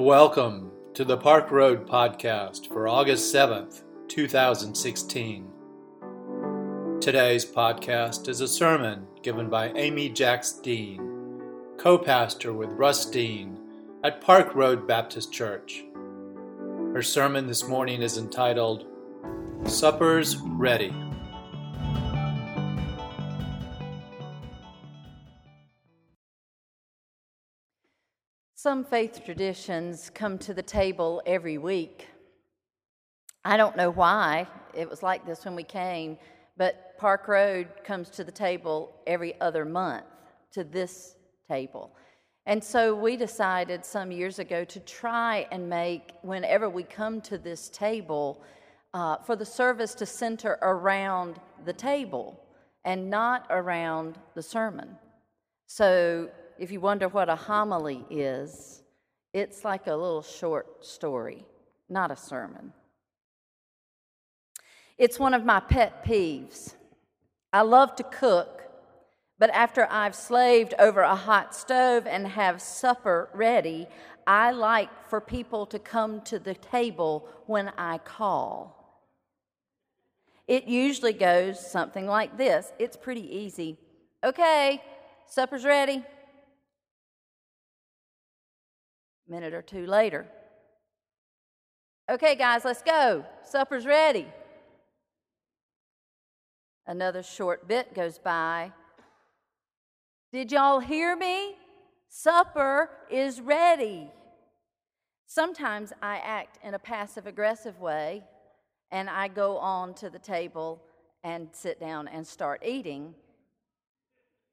Welcome 0.00 0.72
to 0.94 1.04
the 1.04 1.18
Park 1.18 1.50
Road 1.50 1.86
Podcast 1.86 2.68
for 2.68 2.88
August 2.88 3.34
7th, 3.34 3.82
2016. 4.08 5.46
Today's 7.02 7.44
podcast 7.44 8.26
is 8.26 8.40
a 8.40 8.48
sermon 8.48 9.06
given 9.20 9.50
by 9.50 9.72
Amy 9.74 10.08
Jacks 10.08 10.52
Dean, 10.52 11.42
co 11.76 11.98
pastor 11.98 12.54
with 12.54 12.70
Russ 12.70 13.04
Dean 13.04 13.60
at 14.02 14.22
Park 14.22 14.54
Road 14.54 14.88
Baptist 14.88 15.34
Church. 15.34 15.84
Her 16.94 17.02
sermon 17.02 17.46
this 17.46 17.68
morning 17.68 18.00
is 18.00 18.16
entitled 18.16 18.86
Supper's 19.66 20.38
Ready. 20.38 20.94
Some 28.62 28.84
faith 28.84 29.22
traditions 29.24 30.10
come 30.12 30.36
to 30.40 30.52
the 30.52 30.62
table 30.62 31.22
every 31.24 31.56
week. 31.56 32.08
I 33.42 33.56
don't 33.56 33.74
know 33.74 33.88
why 33.88 34.48
it 34.74 34.86
was 34.86 35.02
like 35.02 35.24
this 35.24 35.46
when 35.46 35.56
we 35.56 35.62
came, 35.62 36.18
but 36.58 36.98
Park 36.98 37.26
Road 37.26 37.68
comes 37.84 38.10
to 38.10 38.22
the 38.22 38.30
table 38.30 38.92
every 39.06 39.40
other 39.40 39.64
month 39.64 40.04
to 40.52 40.62
this 40.62 41.14
table. 41.48 41.96
And 42.44 42.62
so 42.62 42.94
we 42.94 43.16
decided 43.16 43.82
some 43.82 44.12
years 44.12 44.38
ago 44.38 44.62
to 44.64 44.80
try 44.80 45.48
and 45.50 45.66
make, 45.66 46.10
whenever 46.20 46.68
we 46.68 46.82
come 46.82 47.22
to 47.22 47.38
this 47.38 47.70
table, 47.70 48.42
uh, 48.92 49.16
for 49.24 49.36
the 49.36 49.46
service 49.46 49.94
to 49.94 50.04
center 50.04 50.58
around 50.60 51.40
the 51.64 51.72
table 51.72 52.38
and 52.84 53.08
not 53.08 53.46
around 53.48 54.18
the 54.34 54.42
sermon. 54.42 54.98
So 55.66 56.28
if 56.60 56.70
you 56.70 56.78
wonder 56.78 57.08
what 57.08 57.30
a 57.30 57.34
homily 57.34 58.04
is, 58.10 58.82
it's 59.32 59.64
like 59.64 59.86
a 59.86 59.96
little 59.96 60.20
short 60.20 60.84
story, 60.84 61.46
not 61.88 62.10
a 62.10 62.16
sermon. 62.16 62.74
It's 64.98 65.18
one 65.18 65.32
of 65.32 65.42
my 65.42 65.60
pet 65.60 66.04
peeves. 66.04 66.74
I 67.50 67.62
love 67.62 67.96
to 67.96 68.02
cook, 68.04 68.62
but 69.38 69.48
after 69.50 69.88
I've 69.90 70.14
slaved 70.14 70.74
over 70.78 71.00
a 71.00 71.14
hot 71.14 71.54
stove 71.54 72.06
and 72.06 72.26
have 72.28 72.60
supper 72.60 73.30
ready, 73.32 73.86
I 74.26 74.50
like 74.50 74.90
for 75.08 75.22
people 75.22 75.64
to 75.64 75.78
come 75.78 76.20
to 76.22 76.38
the 76.38 76.54
table 76.54 77.26
when 77.46 77.72
I 77.78 77.96
call. 77.98 79.08
It 80.46 80.64
usually 80.64 81.14
goes 81.14 81.58
something 81.58 82.06
like 82.06 82.36
this 82.36 82.70
it's 82.78 82.98
pretty 82.98 83.34
easy. 83.34 83.78
Okay, 84.22 84.82
supper's 85.26 85.64
ready. 85.64 86.04
Minute 89.30 89.54
or 89.54 89.62
two 89.62 89.86
later. 89.86 90.26
Okay, 92.10 92.34
guys, 92.34 92.64
let's 92.64 92.82
go. 92.82 93.24
Supper's 93.44 93.86
ready. 93.86 94.26
Another 96.86 97.22
short 97.22 97.68
bit 97.68 97.94
goes 97.94 98.18
by. 98.18 98.72
Did 100.32 100.50
y'all 100.50 100.80
hear 100.80 101.14
me? 101.14 101.54
Supper 102.08 102.90
is 103.08 103.40
ready. 103.40 104.10
Sometimes 105.26 105.92
I 106.02 106.16
act 106.16 106.58
in 106.64 106.74
a 106.74 106.78
passive 106.80 107.28
aggressive 107.28 107.80
way 107.80 108.24
and 108.90 109.08
I 109.08 109.28
go 109.28 109.58
on 109.58 109.94
to 109.94 110.10
the 110.10 110.18
table 110.18 110.82
and 111.22 111.48
sit 111.52 111.78
down 111.78 112.08
and 112.08 112.26
start 112.26 112.62
eating. 112.64 113.14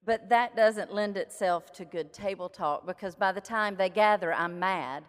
But 0.07 0.29
that 0.29 0.55
doesn't 0.55 0.93
lend 0.93 1.17
itself 1.17 1.73
to 1.73 1.83
good 1.83 2.13
table 2.13 2.47
talk 2.47 2.85
because 2.87 3.13
by 3.13 3.33
the 3.33 3.41
time 3.41 3.75
they 3.75 3.89
gather, 3.89 4.33
I'm 4.33 4.57
mad. 4.57 5.03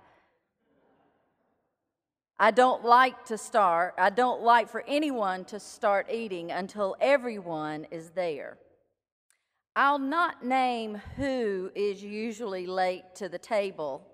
I 2.37 2.51
don't 2.51 2.85
like 2.85 3.25
to 3.27 3.39
start, 3.39 3.95
I 3.97 4.11
don't 4.11 4.43
like 4.43 4.69
for 4.69 4.83
anyone 4.89 5.45
to 5.47 5.61
start 5.61 6.09
eating 6.11 6.51
until 6.51 6.97
everyone 7.01 7.87
is 7.93 8.11
there. 8.11 8.59
I'll 9.77 10.01
not 10.01 10.45
name 10.45 10.97
who 11.17 11.71
is 11.77 12.03
usually 12.03 12.67
late 12.67 13.05
to 13.17 13.29
the 13.29 13.39
table 13.39 14.05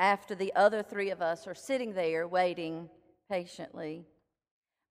after 0.00 0.34
the 0.34 0.52
other 0.56 0.82
three 0.82 1.10
of 1.10 1.22
us 1.22 1.46
are 1.46 1.54
sitting 1.54 1.92
there 1.92 2.26
waiting 2.26 2.90
patiently. 3.30 4.06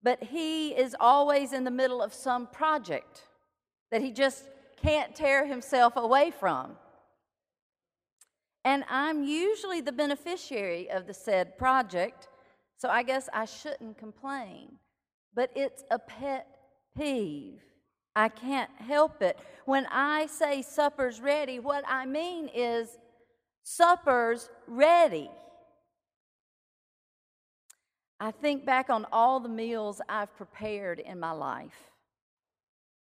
But 0.01 0.23
he 0.23 0.69
is 0.69 0.95
always 0.97 1.51
in 1.51 1.65
the 1.65 1.71
middle 1.71 2.01
of 2.01 2.13
some 2.13 2.47
project 2.47 3.23
that 3.91 4.01
he 4.01 4.11
just 4.11 4.49
can't 4.81 5.15
tear 5.15 5.45
himself 5.45 5.93
away 5.95 6.31
from. 6.31 6.75
And 8.63 8.83
I'm 8.89 9.23
usually 9.23 9.81
the 9.81 9.91
beneficiary 9.91 10.89
of 10.89 11.05
the 11.05 11.13
said 11.13 11.57
project, 11.57 12.27
so 12.77 12.89
I 12.89 13.03
guess 13.03 13.29
I 13.31 13.45
shouldn't 13.45 13.97
complain. 13.97 14.77
But 15.33 15.51
it's 15.55 15.83
a 15.91 15.99
pet 15.99 16.47
peeve. 16.97 17.61
I 18.15 18.29
can't 18.29 18.71
help 18.79 19.21
it. 19.21 19.37
When 19.65 19.85
I 19.91 20.25
say 20.27 20.61
supper's 20.61 21.19
ready, 21.19 21.59
what 21.59 21.83
I 21.87 22.05
mean 22.05 22.49
is 22.55 22.97
supper's 23.63 24.49
ready. 24.67 25.29
I 28.19 28.31
think 28.31 28.65
back 28.65 28.89
on 28.89 29.05
all 29.11 29.39
the 29.39 29.49
meals 29.49 30.01
I've 30.07 30.35
prepared 30.37 30.99
in 30.99 31.19
my 31.19 31.31
life. 31.31 31.91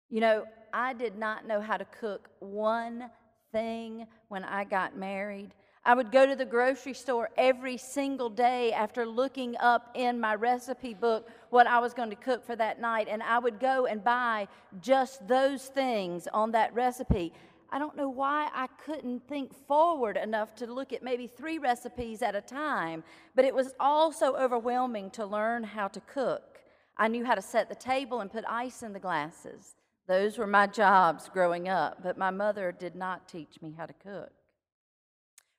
You 0.10 0.22
know, 0.22 0.46
I 0.74 0.94
did 0.94 1.18
not 1.18 1.48
know 1.48 1.62
how 1.62 1.78
to 1.78 1.86
cook 1.86 2.30
one 2.40 3.10
thing 3.52 4.08
when 4.28 4.44
I 4.44 4.64
got 4.64 4.98
married. 4.98 5.54
I 5.88 5.94
would 5.94 6.12
go 6.12 6.26
to 6.26 6.36
the 6.36 6.46
grocery 6.46 6.96
store 6.96 7.30
every 7.38 7.78
single 7.78 8.30
day 8.30 8.74
after 8.74 9.06
looking 9.06 9.56
up 9.60 9.92
in 9.94 10.20
my 10.20 10.34
recipe 10.34 10.96
book 10.96 11.30
what 11.52 11.68
I 11.68 11.80
was 11.80 11.94
going 11.94 12.10
to 12.10 12.16
cook 12.16 12.44
for 12.44 12.56
that 12.56 12.82
night, 12.82 13.08
and 13.10 13.22
I 13.22 13.38
would 13.38 13.60
go 13.60 13.86
and 13.86 14.04
buy 14.04 14.48
just 14.82 15.28
those 15.28 15.66
things 15.66 16.28
on 16.34 16.52
that 16.52 16.74
recipe. 16.74 17.34
I 17.70 17.78
don't 17.78 17.96
know 17.96 18.10
why 18.10 18.50
I 18.54 18.68
couldn't 18.84 19.28
think 19.28 19.54
forward 19.68 20.18
enough 20.18 20.56
to 20.56 20.66
look 20.66 20.92
at 20.92 21.04
maybe 21.04 21.28
three 21.28 21.60
recipes 21.60 22.22
at 22.22 22.36
a 22.36 22.42
time, 22.42 23.04
but 23.36 23.46
it 23.46 23.54
was 23.54 23.74
also 23.80 24.36
overwhelming 24.36 25.12
to 25.12 25.26
learn 25.26 25.64
how 25.64 25.88
to 25.90 26.00
cook. 26.02 26.60
I 26.98 27.10
knew 27.10 27.26
how 27.26 27.36
to 27.36 27.42
set 27.42 27.70
the 27.70 27.76
table 27.76 28.22
and 28.22 28.32
put 28.32 28.44
ice 28.48 28.82
in 28.82 28.94
the 28.94 29.00
glasses. 29.00 29.76
Those 30.08 30.38
were 30.38 30.48
my 30.48 30.68
jobs 30.68 31.30
growing 31.30 31.68
up, 31.68 32.04
but 32.04 32.18
my 32.18 32.30
mother 32.30 32.72
did 32.72 32.96
not 32.96 33.28
teach 33.28 33.62
me 33.62 33.74
how 33.76 33.86
to 33.86 33.94
cook. 33.94 34.32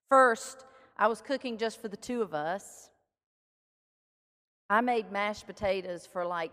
First, 0.08 0.64
I 0.96 1.08
was 1.08 1.20
cooking 1.20 1.58
just 1.58 1.80
for 1.80 1.88
the 1.88 1.96
two 1.96 2.22
of 2.22 2.32
us. 2.32 2.90
I 4.70 4.80
made 4.80 5.10
mashed 5.10 5.46
potatoes 5.46 6.06
for 6.06 6.24
like 6.24 6.52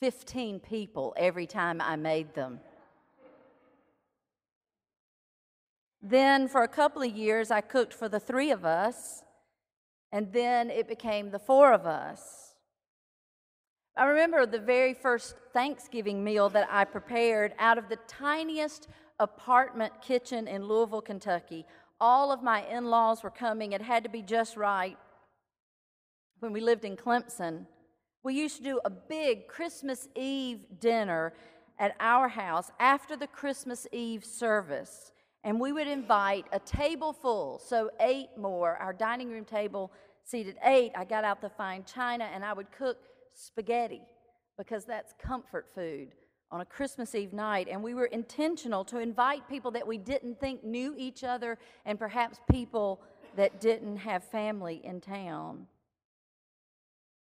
15 0.00 0.60
people 0.60 1.14
every 1.16 1.46
time 1.46 1.80
I 1.80 1.96
made 1.96 2.34
them. 2.34 2.60
Then, 6.02 6.46
for 6.46 6.62
a 6.62 6.68
couple 6.68 7.02
of 7.02 7.10
years, 7.16 7.50
I 7.50 7.60
cooked 7.60 7.92
for 7.92 8.08
the 8.08 8.20
three 8.20 8.50
of 8.50 8.64
us, 8.64 9.24
and 10.12 10.32
then 10.32 10.70
it 10.70 10.86
became 10.86 11.30
the 11.30 11.38
four 11.38 11.72
of 11.72 11.86
us. 11.86 12.45
I 13.98 14.04
remember 14.04 14.44
the 14.44 14.58
very 14.58 14.92
first 14.92 15.36
Thanksgiving 15.54 16.22
meal 16.22 16.50
that 16.50 16.68
I 16.70 16.84
prepared 16.84 17.54
out 17.58 17.78
of 17.78 17.88
the 17.88 17.96
tiniest 18.06 18.88
apartment 19.18 20.02
kitchen 20.02 20.46
in 20.46 20.68
Louisville, 20.68 21.00
Kentucky. 21.00 21.64
All 21.98 22.30
of 22.30 22.42
my 22.42 22.66
in 22.66 22.84
laws 22.84 23.22
were 23.22 23.30
coming. 23.30 23.72
It 23.72 23.80
had 23.80 24.02
to 24.04 24.10
be 24.10 24.20
just 24.20 24.54
right. 24.54 24.98
When 26.40 26.52
we 26.52 26.60
lived 26.60 26.84
in 26.84 26.94
Clemson, 26.94 27.64
we 28.22 28.34
used 28.34 28.58
to 28.58 28.62
do 28.62 28.80
a 28.84 28.90
big 28.90 29.48
Christmas 29.48 30.08
Eve 30.14 30.60
dinner 30.78 31.32
at 31.78 31.96
our 31.98 32.28
house 32.28 32.70
after 32.78 33.16
the 33.16 33.26
Christmas 33.26 33.86
Eve 33.92 34.26
service. 34.26 35.12
And 35.42 35.58
we 35.58 35.72
would 35.72 35.88
invite 35.88 36.44
a 36.52 36.58
table 36.58 37.14
full, 37.14 37.60
so 37.60 37.90
eight 38.00 38.28
more. 38.36 38.76
Our 38.76 38.92
dining 38.92 39.30
room 39.30 39.46
table 39.46 39.90
seated 40.22 40.56
eight. 40.64 40.92
I 40.94 41.06
got 41.06 41.24
out 41.24 41.40
the 41.40 41.48
fine 41.48 41.84
china 41.84 42.24
and 42.24 42.44
I 42.44 42.52
would 42.52 42.70
cook 42.72 42.98
spaghetti 43.36 44.02
because 44.58 44.84
that's 44.84 45.14
comfort 45.22 45.66
food 45.74 46.14
on 46.50 46.60
a 46.60 46.64
Christmas 46.64 47.14
Eve 47.14 47.32
night. 47.32 47.68
And 47.70 47.82
we 47.82 47.94
were 47.94 48.06
intentional 48.06 48.84
to 48.86 48.98
invite 48.98 49.48
people 49.48 49.70
that 49.72 49.86
we 49.86 49.98
didn't 49.98 50.40
think 50.40 50.64
knew 50.64 50.94
each 50.96 51.22
other 51.24 51.58
and 51.84 51.98
perhaps 51.98 52.40
people 52.50 53.02
that 53.36 53.60
didn't 53.60 53.98
have 53.98 54.24
family 54.24 54.80
in 54.84 55.00
town. 55.00 55.66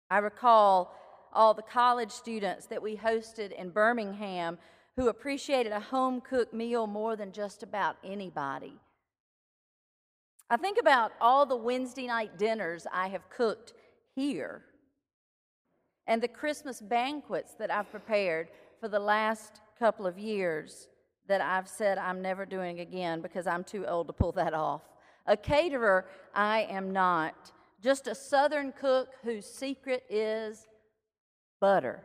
I 0.09 0.19
recall 0.19 0.95
all 1.33 1.53
the 1.53 1.61
college 1.61 2.11
students 2.11 2.65
that 2.67 2.81
we 2.81 2.95
hosted 2.95 3.51
in 3.51 3.69
Birmingham 3.69 4.57
who 4.95 5.09
appreciated 5.09 5.71
a 5.71 5.79
home 5.79 6.21
cooked 6.21 6.53
meal 6.53 6.87
more 6.87 7.15
than 7.15 7.31
just 7.31 7.61
about 7.63 7.97
anybody. 8.03 8.73
I 10.49 10.57
think 10.57 10.79
about 10.79 11.11
all 11.21 11.45
the 11.45 11.55
Wednesday 11.55 12.07
night 12.07 12.37
dinners 12.37 12.87
I 12.91 13.09
have 13.09 13.29
cooked 13.29 13.73
here 14.15 14.63
and 16.09 16.23
the 16.23 16.27
Christmas 16.27 16.81
banquets 16.81 17.53
that 17.59 17.69
I've 17.69 17.91
prepared 17.91 18.49
for 18.81 18.87
the 18.87 18.99
last 18.99 19.61
couple 19.77 20.07
of 20.07 20.17
years 20.17 20.87
that 21.27 21.39
I've 21.39 21.67
said 21.69 21.99
I'm 21.99 22.19
never 22.19 22.47
doing 22.47 22.79
again 22.79 23.21
because 23.21 23.45
I'm 23.45 23.63
too 23.63 23.85
old 23.85 24.07
to 24.07 24.13
pull 24.13 24.31
that 24.31 24.55
off. 24.55 24.81
A 25.27 25.37
caterer, 25.37 26.07
I 26.33 26.61
am 26.63 26.91
not. 26.91 27.51
Just 27.79 28.07
a 28.07 28.15
southern 28.15 28.71
cook 28.71 29.09
whose 29.23 29.45
secret 29.45 30.03
is 30.09 30.65
butter. 31.61 32.03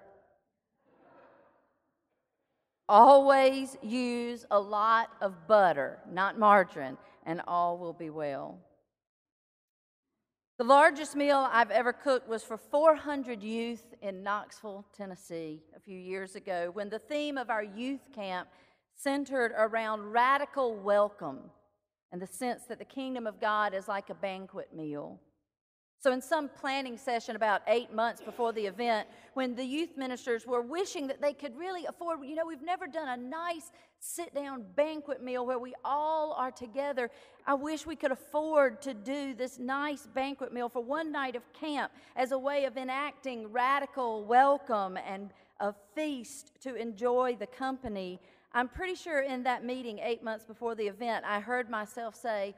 Always 2.87 3.79
use 3.83 4.45
a 4.51 4.61
lot 4.61 5.09
of 5.23 5.49
butter, 5.49 5.99
not 6.13 6.39
margarine, 6.39 6.99
and 7.25 7.41
all 7.49 7.79
will 7.79 7.95
be 7.95 8.11
well. 8.11 8.59
The 10.57 10.63
largest 10.63 11.17
meal 11.17 11.49
I've 11.51 11.73
ever 11.73 11.93
cooked 11.93 12.29
was 12.29 12.45
for 12.45 12.57
400 12.57 13.43
youth 13.43 13.93
in 14.01 14.23
Knoxville, 14.23 14.87
Tennessee, 14.97 15.65
a 15.75 15.81
few 15.81 15.99
years 15.99 16.37
ago, 16.37 16.71
when 16.73 16.89
the 16.89 17.01
theme 17.01 17.37
of 17.37 17.51
our 17.51 17.65
youth 17.65 18.13
camp 18.15 18.49
centered 18.95 19.53
around 19.59 20.13
radical 20.13 20.77
welcome 20.77 21.51
and 22.13 22.23
the 22.23 22.27
sense 22.29 22.67
that 22.69 22.79
the 22.79 22.85
kingdom 22.85 23.27
of 23.27 23.41
God 23.41 23.75
is 23.75 23.89
like 23.89 24.11
a 24.11 24.15
banquet 24.15 24.73
meal. 24.73 25.19
So, 26.05 26.13
in 26.13 26.21
some 26.21 26.51
planning 26.51 26.99
session 26.99 27.35
about 27.35 27.63
eight 27.67 27.95
months 27.95 28.21
before 28.21 28.53
the 28.53 28.67
event, 28.67 29.09
when 29.33 29.55
the 29.55 29.65
youth 29.65 29.97
ministers 29.97 30.47
were 30.47 30.61
wishing 30.61 31.07
that 31.07 31.23
they 31.23 31.33
could 31.33 31.57
really 31.57 31.87
afford, 31.87 32.19
you 32.27 32.35
know, 32.35 32.45
we've 32.45 32.61
never 32.61 32.87
done 32.87 33.09
a 33.09 33.17
nice 33.17 33.73
sit 34.01 34.35
down 34.35 34.67
banquet 34.77 35.23
meal 35.23 35.47
where 35.47 35.59
we 35.59 35.73
all 35.83 36.35
are 36.35 36.51
together. 36.51 37.11
I 37.47 37.55
wish 37.55 37.87
we 37.87 37.97
could 37.97 38.13
afford 38.13 38.83
to 38.83 38.93
do 38.93 39.33
this 39.33 39.59
nice 39.59 40.07
banquet 40.15 40.53
meal 40.53 40.69
for 40.69 40.85
one 40.85 41.11
night 41.11 41.37
of 41.37 41.53
camp 41.55 41.91
as 42.17 42.33
a 42.33 42.39
way 42.39 42.67
of 42.67 42.77
enacting 42.77 43.51
radical 43.51 44.27
welcome 44.27 44.99
and 44.99 45.33
a 45.61 45.73
feast 45.95 46.53
to 46.65 46.75
enjoy 46.75 47.35
the 47.41 47.47
company. 47.47 48.21
I'm 48.53 48.69
pretty 48.69 48.95
sure 48.95 49.23
in 49.23 49.43
that 49.45 49.65
meeting 49.65 50.01
eight 50.01 50.23
months 50.23 50.45
before 50.45 50.75
the 50.75 50.87
event, 50.87 51.25
I 51.27 51.41
heard 51.41 51.71
myself 51.71 52.15
say, 52.15 52.55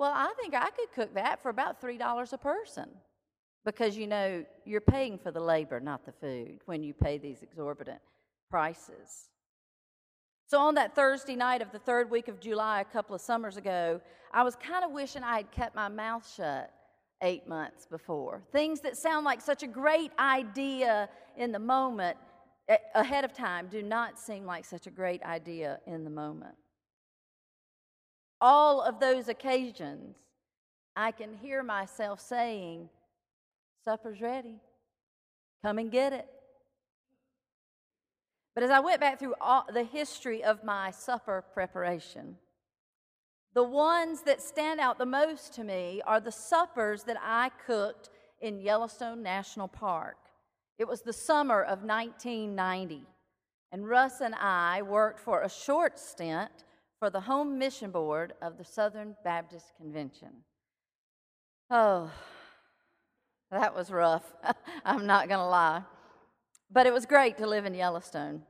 well, 0.00 0.14
I 0.14 0.32
think 0.40 0.54
I 0.54 0.70
could 0.70 0.90
cook 0.94 1.12
that 1.14 1.42
for 1.42 1.50
about 1.50 1.78
$3 1.82 2.32
a 2.32 2.38
person 2.38 2.88
because 3.66 3.98
you 3.98 4.06
know 4.06 4.42
you're 4.64 4.80
paying 4.80 5.18
for 5.18 5.30
the 5.30 5.40
labor, 5.40 5.78
not 5.78 6.06
the 6.06 6.12
food, 6.12 6.60
when 6.64 6.82
you 6.82 6.94
pay 6.94 7.18
these 7.18 7.42
exorbitant 7.42 8.00
prices. 8.48 9.28
So, 10.46 10.58
on 10.58 10.74
that 10.76 10.94
Thursday 10.94 11.36
night 11.36 11.60
of 11.60 11.70
the 11.70 11.78
third 11.78 12.10
week 12.10 12.28
of 12.28 12.40
July, 12.40 12.80
a 12.80 12.84
couple 12.86 13.14
of 13.14 13.20
summers 13.20 13.58
ago, 13.58 14.00
I 14.32 14.42
was 14.42 14.56
kind 14.56 14.86
of 14.86 14.90
wishing 14.90 15.22
I 15.22 15.36
had 15.36 15.52
kept 15.52 15.76
my 15.76 15.88
mouth 15.88 16.26
shut 16.34 16.72
eight 17.22 17.46
months 17.46 17.84
before. 17.84 18.42
Things 18.52 18.80
that 18.80 18.96
sound 18.96 19.26
like 19.26 19.42
such 19.42 19.62
a 19.62 19.68
great 19.68 20.12
idea 20.18 21.10
in 21.36 21.52
the 21.52 21.58
moment 21.58 22.16
eh, 22.70 22.78
ahead 22.94 23.26
of 23.26 23.34
time 23.34 23.68
do 23.70 23.82
not 23.82 24.18
seem 24.18 24.46
like 24.46 24.64
such 24.64 24.86
a 24.86 24.90
great 24.90 25.22
idea 25.24 25.78
in 25.86 26.04
the 26.04 26.10
moment 26.10 26.54
all 28.40 28.82
of 28.82 29.00
those 29.00 29.28
occasions, 29.28 30.16
I 30.96 31.12
can 31.12 31.34
hear 31.34 31.62
myself 31.62 32.20
saying, 32.20 32.88
Supper's 33.84 34.20
ready. 34.20 34.60
Come 35.62 35.78
and 35.78 35.90
get 35.90 36.12
it. 36.12 36.26
But 38.54 38.64
as 38.64 38.70
I 38.70 38.80
went 38.80 39.00
back 39.00 39.18
through 39.18 39.34
all 39.40 39.64
the 39.72 39.84
history 39.84 40.42
of 40.42 40.64
my 40.64 40.90
supper 40.90 41.44
preparation, 41.54 42.36
the 43.54 43.62
ones 43.62 44.22
that 44.22 44.42
stand 44.42 44.80
out 44.80 44.98
the 44.98 45.06
most 45.06 45.54
to 45.54 45.64
me 45.64 46.02
are 46.06 46.20
the 46.20 46.32
suppers 46.32 47.04
that 47.04 47.16
I 47.22 47.50
cooked 47.66 48.10
in 48.40 48.60
Yellowstone 48.60 49.22
National 49.22 49.68
Park. 49.68 50.16
It 50.78 50.86
was 50.88 51.02
the 51.02 51.12
summer 51.12 51.62
of 51.62 51.82
1990, 51.82 53.02
and 53.72 53.88
Russ 53.88 54.20
and 54.20 54.34
I 54.34 54.82
worked 54.82 55.20
for 55.20 55.42
a 55.42 55.48
short 55.48 55.98
stint 55.98 56.64
for 57.00 57.08
the 57.08 57.22
Home 57.22 57.58
Mission 57.58 57.90
Board 57.90 58.34
of 58.42 58.58
the 58.58 58.64
Southern 58.64 59.16
Baptist 59.24 59.72
Convention. 59.78 60.28
Oh, 61.70 62.10
that 63.50 63.74
was 63.74 63.90
rough. 63.90 64.30
I'm 64.84 65.06
not 65.06 65.26
going 65.26 65.40
to 65.40 65.46
lie. 65.46 65.82
But 66.70 66.86
it 66.86 66.92
was 66.92 67.06
great 67.06 67.38
to 67.38 67.46
live 67.46 67.64
in 67.64 67.74
Yellowstone. 67.74 68.42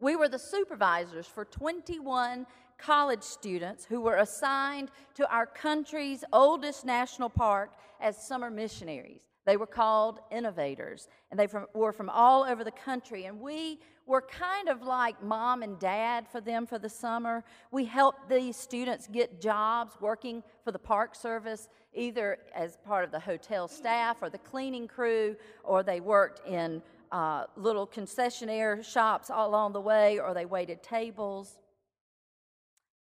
We 0.00 0.16
were 0.16 0.28
the 0.28 0.38
supervisors 0.38 1.26
for 1.26 1.44
21 1.44 2.46
college 2.78 3.22
students 3.22 3.84
who 3.84 4.00
were 4.00 4.16
assigned 4.16 4.90
to 5.14 5.30
our 5.32 5.46
country's 5.46 6.24
oldest 6.32 6.84
national 6.84 7.28
park 7.28 7.72
as 8.00 8.26
summer 8.26 8.50
missionaries. 8.50 9.20
They 9.46 9.56
were 9.56 9.66
called 9.66 10.18
innovators, 10.32 11.08
and 11.30 11.38
they 11.38 11.46
from, 11.46 11.66
were 11.72 11.92
from 11.92 12.10
all 12.10 12.42
over 12.42 12.64
the 12.64 12.72
country. 12.72 13.26
And 13.26 13.40
we 13.40 13.78
were 14.04 14.22
kind 14.22 14.68
of 14.68 14.82
like 14.82 15.22
mom 15.22 15.62
and 15.62 15.78
dad 15.78 16.26
for 16.28 16.40
them 16.40 16.66
for 16.66 16.80
the 16.80 16.88
summer. 16.88 17.44
We 17.70 17.84
helped 17.84 18.28
these 18.28 18.56
students 18.56 19.06
get 19.06 19.40
jobs 19.40 19.94
working 20.00 20.42
for 20.64 20.72
the 20.72 20.80
Park 20.80 21.14
Service, 21.14 21.68
either 21.94 22.38
as 22.56 22.76
part 22.84 23.04
of 23.04 23.12
the 23.12 23.20
hotel 23.20 23.68
staff 23.68 24.16
or 24.20 24.30
the 24.30 24.38
cleaning 24.38 24.88
crew, 24.88 25.36
or 25.62 25.84
they 25.84 26.00
worked 26.00 26.46
in 26.48 26.82
uh, 27.12 27.44
little 27.56 27.86
concessionaire 27.86 28.84
shops 28.84 29.30
all 29.30 29.48
along 29.48 29.72
the 29.72 29.80
way, 29.80 30.18
or 30.18 30.34
they 30.34 30.44
waited 30.44 30.82
tables. 30.82 31.56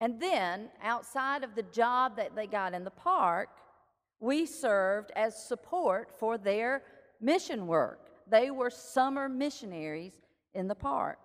And 0.00 0.20
then, 0.20 0.70
outside 0.82 1.44
of 1.44 1.54
the 1.54 1.62
job 1.62 2.16
that 2.16 2.34
they 2.34 2.48
got 2.48 2.74
in 2.74 2.82
the 2.82 2.90
park, 2.90 3.48
we 4.22 4.46
served 4.46 5.10
as 5.16 5.36
support 5.36 6.10
for 6.16 6.38
their 6.38 6.82
mission 7.20 7.66
work. 7.66 8.08
They 8.30 8.52
were 8.52 8.70
summer 8.70 9.28
missionaries 9.28 10.14
in 10.54 10.68
the 10.68 10.76
park. 10.76 11.18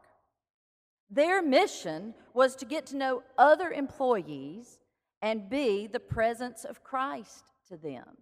Their 1.10 1.44
mission 1.44 2.16
was 2.34 2.56
to 2.56 2.66
get 2.66 2.88
to 2.88 2.98
know 2.98 3.22
other 3.38 3.70
employees 3.72 4.80
and 5.22 5.50
be 5.50 5.88
the 5.88 6.00
presence 6.00 6.66
of 6.66 6.84
Christ 6.84 7.46
to 7.70 7.78
them. 7.78 8.18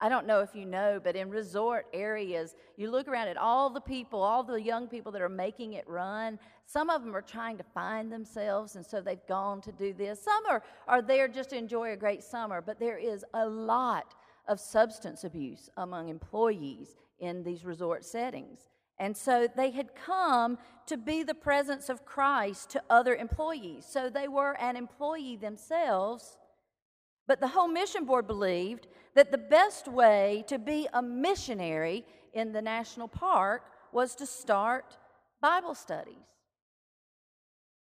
I 0.00 0.08
don't 0.08 0.26
know 0.26 0.40
if 0.40 0.54
you 0.54 0.64
know, 0.64 1.00
but 1.02 1.16
in 1.16 1.28
resort 1.28 1.86
areas, 1.92 2.54
you 2.76 2.90
look 2.90 3.08
around 3.08 3.28
at 3.28 3.36
all 3.36 3.68
the 3.68 3.80
people, 3.80 4.22
all 4.22 4.44
the 4.44 4.62
young 4.62 4.86
people 4.86 5.10
that 5.12 5.22
are 5.22 5.28
making 5.28 5.72
it 5.72 5.88
run. 5.88 6.38
Some 6.66 6.88
of 6.88 7.02
them 7.02 7.16
are 7.16 7.22
trying 7.22 7.58
to 7.58 7.64
find 7.74 8.12
themselves, 8.12 8.76
and 8.76 8.86
so 8.86 9.00
they've 9.00 9.26
gone 9.26 9.60
to 9.62 9.72
do 9.72 9.92
this. 9.92 10.22
Some 10.22 10.44
are, 10.48 10.62
are 10.86 11.02
there 11.02 11.26
just 11.26 11.50
to 11.50 11.56
enjoy 11.56 11.92
a 11.92 11.96
great 11.96 12.22
summer, 12.22 12.62
but 12.62 12.78
there 12.78 12.96
is 12.96 13.24
a 13.34 13.48
lot 13.48 14.14
of 14.46 14.60
substance 14.60 15.24
abuse 15.24 15.68
among 15.76 16.08
employees 16.08 16.94
in 17.18 17.42
these 17.42 17.64
resort 17.64 18.04
settings. 18.04 18.68
And 19.00 19.16
so 19.16 19.48
they 19.56 19.70
had 19.70 19.94
come 19.96 20.58
to 20.86 20.96
be 20.96 21.24
the 21.24 21.34
presence 21.34 21.88
of 21.88 22.04
Christ 22.04 22.70
to 22.70 22.82
other 22.88 23.16
employees. 23.16 23.84
So 23.84 24.08
they 24.08 24.28
were 24.28 24.56
an 24.60 24.76
employee 24.76 25.36
themselves 25.36 26.38
but 27.28 27.40
the 27.40 27.48
Home 27.48 27.74
Mission 27.74 28.06
Board 28.06 28.26
believed 28.26 28.88
that 29.18 29.32
the 29.32 29.36
best 29.36 29.88
way 29.88 30.44
to 30.46 30.60
be 30.60 30.86
a 30.92 31.02
missionary 31.02 32.04
in 32.34 32.52
the 32.52 32.62
national 32.62 33.08
park 33.08 33.62
was 33.90 34.14
to 34.14 34.24
start 34.24 34.96
Bible 35.42 35.74
studies. 35.74 36.14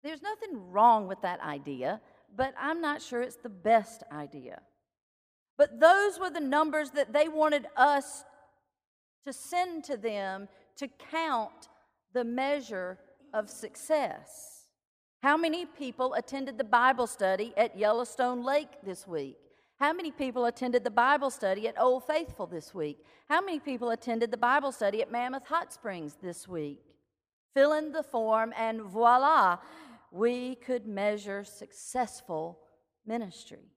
There's 0.04 0.22
nothing 0.22 0.70
wrong 0.72 1.08
with 1.08 1.22
that 1.22 1.40
idea, 1.40 2.02
but 2.36 2.54
I'm 2.60 2.82
not 2.82 3.02
sure 3.02 3.22
it's 3.22 3.38
the 3.38 3.48
best 3.48 4.04
idea. 4.12 4.62
But 5.58 5.80
those 5.80 6.20
were 6.20 6.30
the 6.30 6.42
numbers 6.42 6.90
that 6.90 7.14
they 7.14 7.30
wanted 7.30 7.66
us 7.78 8.26
to 9.26 9.32
send 9.32 9.86
to 9.86 9.96
them 9.96 10.50
to 10.80 10.90
count 11.10 11.70
the 12.12 12.26
measure 12.26 12.98
of 13.34 13.50
success. 13.50 14.66
How 15.24 15.38
many 15.38 15.66
people 15.66 16.14
attended 16.14 16.58
the 16.58 16.66
Bible 16.66 17.08
study 17.08 17.54
at 17.56 17.78
Yellowstone 17.78 18.44
Lake 18.44 18.82
this 18.84 19.08
week? 19.08 19.38
How 19.82 19.94
many 19.94 20.12
people 20.12 20.46
attended 20.46 20.84
the 20.84 20.92
Bible 20.92 21.32
study 21.32 21.68
at 21.68 21.82
Old 21.82 22.06
Faithful 22.06 22.46
this 22.46 22.72
week? 22.72 23.04
How 23.28 23.42
many 23.42 23.60
people 23.60 23.90
attended 23.90 24.30
the 24.30 24.38
Bible 24.38 24.72
study 24.72 25.02
at 25.02 25.12
Mammoth 25.12 25.48
Hot 25.48 25.74
Springs 25.74 26.18
this 26.22 26.48
week? 26.48 26.84
Fill 27.56 27.74
in 27.74 27.92
the 27.92 28.04
form, 28.04 28.54
and 28.56 28.84
voila, 28.84 29.58
we 30.12 30.54
could 30.54 30.86
measure 30.86 31.44
successful 31.44 32.60
ministry. 33.08 33.72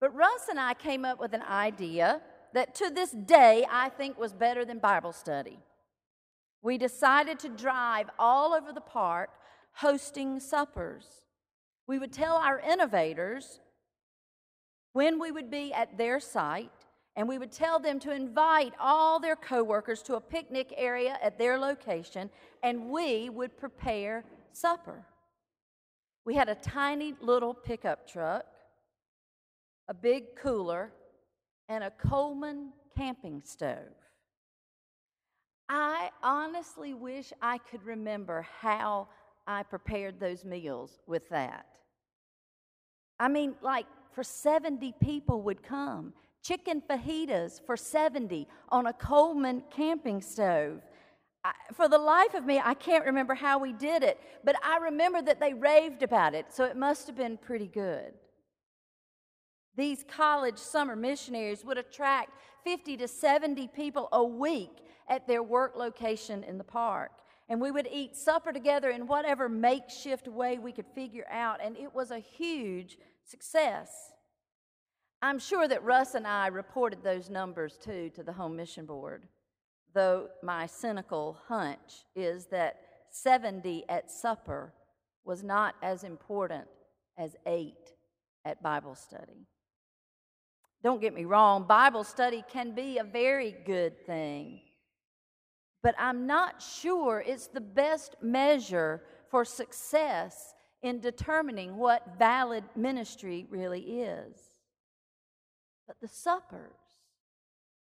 But 0.00 0.14
Russ 0.14 0.46
and 0.48 0.60
I 0.60 0.74
came 0.74 1.04
up 1.04 1.18
with 1.18 1.34
an 1.34 1.42
idea 1.42 2.22
that 2.54 2.76
to 2.76 2.90
this 2.90 3.10
day 3.10 3.66
I 3.68 3.88
think 3.88 4.20
was 4.20 4.32
better 4.32 4.64
than 4.64 4.78
Bible 4.78 5.12
study. 5.12 5.58
We 6.62 6.78
decided 6.78 7.40
to 7.40 7.48
drive 7.48 8.08
all 8.20 8.54
over 8.54 8.72
the 8.72 8.80
park 8.80 9.30
hosting 9.72 10.38
suppers. 10.38 11.06
We 11.88 11.98
would 11.98 12.12
tell 12.12 12.36
our 12.36 12.60
innovators 12.60 13.58
when 14.92 15.18
we 15.18 15.30
would 15.30 15.50
be 15.50 15.72
at 15.72 15.96
their 15.98 16.20
site, 16.20 16.70
and 17.16 17.28
we 17.28 17.38
would 17.38 17.50
tell 17.50 17.78
them 17.80 17.98
to 18.00 18.12
invite 18.12 18.72
all 18.80 19.18
their 19.18 19.36
coworkers 19.36 20.02
to 20.02 20.14
a 20.14 20.20
picnic 20.20 20.72
area 20.76 21.18
at 21.22 21.38
their 21.38 21.58
location, 21.58 22.30
and 22.62 22.90
we 22.90 23.28
would 23.28 23.56
prepare 23.58 24.24
supper. 24.52 25.04
We 26.24 26.34
had 26.34 26.48
a 26.48 26.54
tiny 26.54 27.14
little 27.20 27.54
pickup 27.54 28.06
truck, 28.06 28.44
a 29.88 29.94
big 29.94 30.36
cooler, 30.36 30.92
and 31.68 31.82
a 31.82 31.90
Coleman 31.90 32.72
camping 32.96 33.42
stove. 33.44 33.94
I 35.68 36.10
honestly 36.22 36.94
wish 36.94 37.32
I 37.42 37.58
could 37.58 37.84
remember 37.84 38.46
how 38.60 39.08
I 39.46 39.62
prepared 39.62 40.18
those 40.18 40.44
meals 40.44 40.98
with 41.06 41.28
that. 41.30 41.66
I 43.20 43.28
mean, 43.28 43.54
like 43.62 43.86
for 44.12 44.22
70 44.22 44.94
people 45.00 45.42
would 45.42 45.62
come. 45.62 46.12
Chicken 46.42 46.82
fajitas 46.88 47.60
for 47.64 47.76
70 47.76 48.46
on 48.70 48.86
a 48.86 48.92
Coleman 48.92 49.62
camping 49.70 50.22
stove. 50.22 50.80
I, 51.44 51.52
for 51.72 51.88
the 51.88 51.98
life 51.98 52.34
of 52.34 52.44
me, 52.44 52.60
I 52.62 52.74
can't 52.74 53.04
remember 53.04 53.34
how 53.34 53.58
we 53.58 53.72
did 53.72 54.02
it, 54.02 54.20
but 54.44 54.56
I 54.64 54.78
remember 54.78 55.22
that 55.22 55.40
they 55.40 55.54
raved 55.54 56.02
about 56.02 56.34
it, 56.34 56.46
so 56.52 56.64
it 56.64 56.76
must 56.76 57.06
have 57.06 57.16
been 57.16 57.36
pretty 57.36 57.66
good. 57.66 58.12
These 59.76 60.04
college 60.08 60.58
summer 60.58 60.96
missionaries 60.96 61.64
would 61.64 61.78
attract 61.78 62.30
50 62.64 62.96
to 62.96 63.08
70 63.08 63.68
people 63.68 64.08
a 64.10 64.24
week 64.24 64.84
at 65.08 65.28
their 65.28 65.42
work 65.42 65.76
location 65.76 66.42
in 66.42 66.58
the 66.58 66.64
park. 66.64 67.12
And 67.48 67.60
we 67.60 67.70
would 67.70 67.88
eat 67.90 68.16
supper 68.16 68.52
together 68.52 68.90
in 68.90 69.06
whatever 69.06 69.48
makeshift 69.48 70.28
way 70.28 70.58
we 70.58 70.72
could 70.72 70.86
figure 70.94 71.26
out, 71.30 71.60
and 71.62 71.76
it 71.76 71.94
was 71.94 72.10
a 72.10 72.18
huge 72.18 72.98
success. 73.28 73.90
I'm 75.20 75.38
sure 75.38 75.68
that 75.68 75.84
Russ 75.84 76.14
and 76.14 76.26
I 76.26 76.46
reported 76.46 77.02
those 77.02 77.28
numbers 77.28 77.78
too 77.82 78.10
to 78.14 78.22
the 78.22 78.32
Home 78.32 78.56
Mission 78.56 78.86
Board, 78.86 79.26
though 79.94 80.28
my 80.42 80.66
cynical 80.66 81.38
hunch 81.48 82.04
is 82.14 82.46
that 82.46 82.76
70 83.10 83.84
at 83.88 84.10
supper 84.10 84.72
was 85.24 85.42
not 85.42 85.74
as 85.82 86.04
important 86.04 86.66
as 87.18 87.36
eight 87.46 87.92
at 88.44 88.62
Bible 88.62 88.94
study. 88.94 89.46
Don't 90.84 91.00
get 91.00 91.14
me 91.14 91.24
wrong, 91.24 91.66
Bible 91.66 92.04
study 92.04 92.44
can 92.48 92.74
be 92.74 92.98
a 92.98 93.04
very 93.04 93.56
good 93.66 94.06
thing, 94.06 94.60
but 95.82 95.96
I'm 95.98 96.26
not 96.26 96.62
sure 96.62 97.22
it's 97.26 97.48
the 97.48 97.60
best 97.60 98.14
measure 98.22 99.02
for 99.28 99.44
success 99.44 100.54
in 100.82 101.00
determining 101.00 101.76
what 101.76 102.18
valid 102.18 102.64
ministry 102.76 103.46
really 103.50 103.80
is. 103.80 104.40
But 105.86 105.96
the 106.00 106.08
suppers, 106.08 106.76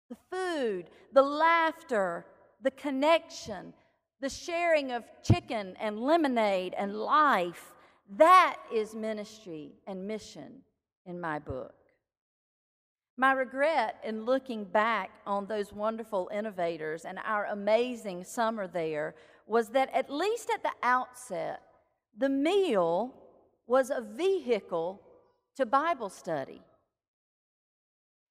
the 0.09 0.17
food, 0.31 0.91
the 1.13 1.23
laughter, 1.23 2.27
the 2.63 2.71
connection, 2.71 3.73
the 4.21 4.29
sharing 4.29 4.93
of 4.93 5.05
chicken 5.23 5.75
and 5.81 6.01
lemonade 6.01 6.75
and 6.79 6.95
life, 6.95 7.75
that 8.17 8.57
is 8.73 8.95
ministry 8.95 9.73
and 9.87 10.07
mission 10.07 10.63
in 11.07 11.21
my 11.21 11.39
book. 11.39 11.75
My 13.17 13.33
regret 13.33 13.97
in 14.05 14.25
looking 14.25 14.65
back 14.65 15.11
on 15.27 15.47
those 15.47 15.73
wonderful 15.73 16.31
innovators 16.33 17.05
and 17.07 17.19
our 17.25 17.47
amazing 17.47 18.25
summer 18.25 18.67
there 18.67 19.15
was 19.47 19.71
that, 19.71 19.93
at 19.95 20.11
least 20.11 20.51
at 20.51 20.63
the 20.63 20.73
outset, 20.83 21.63
the 22.17 22.29
meal 22.29 23.15
was 23.67 23.91
a 23.91 24.01
vehicle 24.01 25.03
to 25.57 25.67
Bible 25.67 26.09
study. 26.09 26.63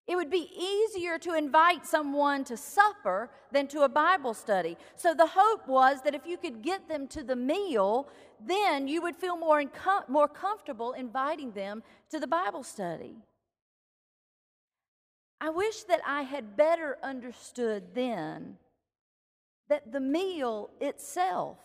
It 0.08 0.15
would 0.15 0.30
be 0.30 0.50
easier 0.56 1.18
to 1.20 1.34
invite 1.34 1.86
someone 1.86 2.44
to 2.46 2.58
supper 2.58 3.32
than 3.51 3.68
to 3.70 3.82
a 3.82 3.89
Bible 3.89 4.36
study. 4.36 4.77
So 4.96 5.15
the 5.15 5.25
hope 5.25 5.68
was 5.68 6.04
that 6.04 6.13
if 6.13 6.27
you 6.27 6.38
could 6.38 6.62
get 6.62 6.88
them 6.88 7.08
to 7.08 7.24
the 7.24 7.36
meal, 7.36 8.08
then 8.39 8.88
you 8.88 9.01
would 9.01 9.15
feel 9.15 9.36
more, 9.36 9.63
more 10.08 10.27
comfortable 10.27 10.94
inviting 10.94 11.51
them 11.51 11.82
to 12.12 12.20
the 12.20 12.27
Bible 12.27 12.62
study. 12.62 13.15
I 15.42 15.50
wish 15.50 15.84
that 15.84 16.01
I 16.06 16.22
had 16.22 16.56
better 16.56 16.98
understood 17.01 17.96
then 17.96 18.58
that 19.70 19.92
the 19.92 20.00
meal 20.00 20.70
itself 20.80 21.58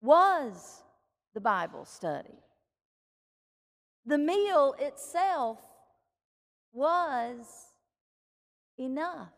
was 0.00 0.82
the 1.34 1.40
Bible 1.40 1.84
study. 1.84 2.38
The 4.06 4.18
meal 4.18 4.74
itself 4.78 5.58
was 6.72 7.46
enough. 8.78 9.32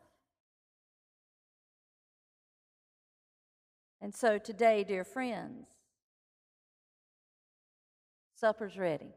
And 4.00 4.14
so 4.14 4.38
today, 4.38 4.84
dear 4.84 5.04
friends, 5.04 5.66
supper's 8.34 8.78
ready 8.78 9.12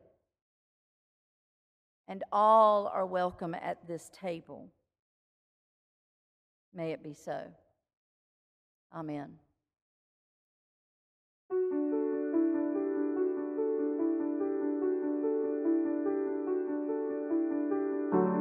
and 2.07 2.23
all 2.31 2.87
are 2.87 3.05
welcome 3.05 3.55
at 3.55 3.87
this 3.87 4.09
table. 4.09 4.67
May 6.73 6.91
it 6.91 7.03
be 7.03 7.13
so. 7.13 7.41
Amen. 8.93 9.42